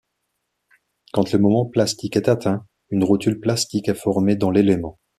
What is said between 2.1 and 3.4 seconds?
est atteint, une rotule